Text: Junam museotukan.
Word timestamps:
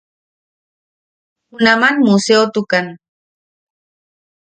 Junam 1.61 1.83
museotukan. 2.05 2.85